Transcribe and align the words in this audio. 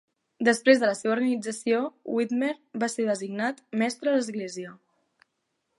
Després 0.47 0.79
de 0.83 0.87
la 0.89 0.95
seva 0.99 1.13
organització, 1.15 1.81
Whitmer 2.15 2.51
va 2.85 2.91
ser 2.95 3.07
designat 3.11 3.61
mestre 3.83 4.13
a 4.13 4.17
l'església. 4.19 4.75